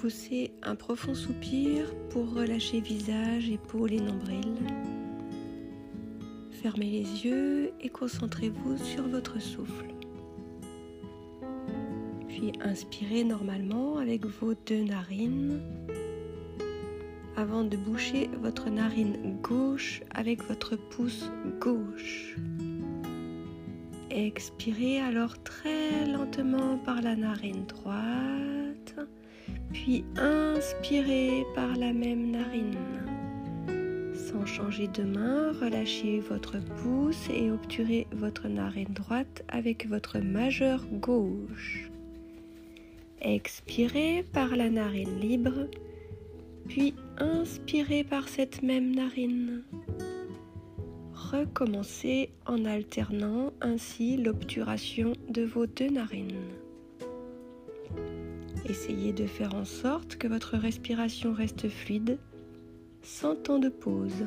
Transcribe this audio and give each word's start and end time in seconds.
poussez 0.00 0.50
un 0.62 0.76
profond 0.76 1.14
soupir 1.14 1.94
pour 2.08 2.32
relâcher 2.32 2.80
visage, 2.80 3.50
épaules 3.50 3.92
et 3.92 4.00
nombril. 4.00 4.54
Fermez 6.62 6.86
les 6.86 7.26
yeux 7.26 7.72
et 7.82 7.90
concentrez-vous 7.90 8.78
sur 8.78 9.06
votre 9.08 9.42
souffle. 9.42 9.92
Puis 12.28 12.52
inspirez 12.62 13.24
normalement 13.24 13.98
avec 13.98 14.24
vos 14.24 14.54
deux 14.66 14.84
narines 14.84 15.60
avant 17.36 17.64
de 17.64 17.76
boucher 17.76 18.30
votre 18.40 18.70
narine 18.70 19.36
gauche 19.42 20.00
avec 20.14 20.42
votre 20.44 20.76
pouce 20.76 21.30
gauche. 21.60 22.36
Expirez 24.10 24.98
alors 25.00 25.42
très 25.42 26.06
lentement 26.06 26.78
par 26.78 27.02
la 27.02 27.16
narine 27.16 27.66
droite, 27.66 28.59
puis 29.72 30.04
inspirez 30.16 31.44
par 31.54 31.76
la 31.76 31.92
même 31.92 32.30
narine. 32.30 32.76
Sans 34.14 34.46
changer 34.46 34.88
de 34.88 35.02
main, 35.02 35.52
relâchez 35.60 36.20
votre 36.20 36.58
pouce 36.82 37.28
et 37.30 37.50
obturez 37.50 38.06
votre 38.12 38.48
narine 38.48 38.92
droite 38.92 39.44
avec 39.48 39.88
votre 39.88 40.18
majeur 40.18 40.84
gauche. 40.92 41.90
Expirez 43.22 44.24
par 44.32 44.56
la 44.56 44.70
narine 44.70 45.18
libre, 45.20 45.68
puis 46.68 46.94
inspirez 47.18 48.04
par 48.04 48.28
cette 48.28 48.62
même 48.62 48.94
narine. 48.94 49.62
Recommencez 51.14 52.30
en 52.46 52.64
alternant 52.64 53.52
ainsi 53.60 54.16
l'obturation 54.16 55.12
de 55.28 55.42
vos 55.42 55.66
deux 55.66 55.90
narines. 55.90 56.48
Essayez 58.70 59.12
de 59.12 59.26
faire 59.26 59.56
en 59.56 59.64
sorte 59.64 60.14
que 60.14 60.28
votre 60.28 60.56
respiration 60.56 61.32
reste 61.32 61.68
fluide 61.68 62.18
sans 63.02 63.34
temps 63.34 63.58
de 63.58 63.68
pause. 63.68 64.24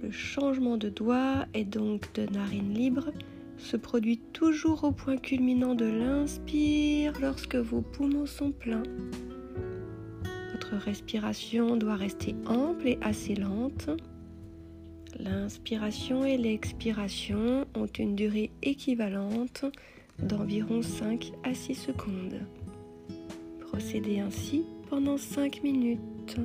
Le 0.00 0.12
changement 0.12 0.76
de 0.76 0.88
doigt 0.88 1.46
et 1.54 1.64
donc 1.64 2.14
de 2.14 2.24
narine 2.32 2.72
libre 2.72 3.10
se 3.58 3.76
produit 3.76 4.18
toujours 4.32 4.84
au 4.84 4.92
point 4.92 5.16
culminant 5.16 5.74
de 5.74 5.86
l'inspire 5.86 7.14
lorsque 7.20 7.56
vos 7.56 7.80
poumons 7.80 8.26
sont 8.26 8.52
pleins. 8.52 8.84
Votre 10.52 10.76
respiration 10.76 11.76
doit 11.76 11.96
rester 11.96 12.36
ample 12.46 12.86
et 12.86 12.98
assez 13.00 13.34
lente. 13.34 13.90
L'inspiration 15.18 16.24
et 16.24 16.36
l'expiration 16.36 17.66
ont 17.74 17.86
une 17.86 18.14
durée 18.14 18.52
équivalente 18.62 19.64
d'environ 20.22 20.82
5 20.82 21.32
à 21.42 21.54
6 21.54 21.74
secondes. 21.74 22.40
Procédez 23.60 24.20
ainsi 24.20 24.64
pendant 24.88 25.16
5 25.16 25.62
minutes. 25.62 26.36